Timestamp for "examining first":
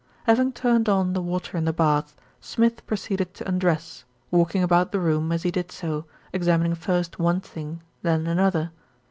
6.33-7.19